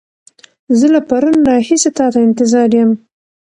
زه 0.77 0.85
له 0.93 1.01
پرون 1.09 1.37
راهيسې 1.49 1.89
تا 1.97 2.05
ته 2.13 2.19
انتظار 2.27 2.69
يم. 2.79 2.91